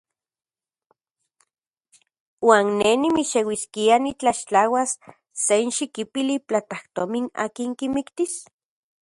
[2.47, 4.91] ¿Uan ne nimixeuiskia nitlaxtlauas
[5.45, 8.33] senxikipili platajtomin akin kimiktis?